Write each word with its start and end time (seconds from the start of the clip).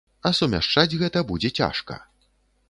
А 0.27 0.29
сумяшчаць 0.37 0.97
гэта 1.01 1.23
будзе 1.33 1.53
цяжка. 1.61 2.01